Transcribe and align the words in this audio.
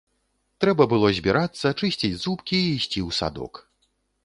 Трэба 0.63 0.87
было 0.93 1.11
збірацца, 1.17 1.73
чысціць 1.81 2.11
зубкі 2.23 2.57
і 2.63 2.73
ісці 2.81 2.99
ў 3.07 3.21
садок. 3.21 3.65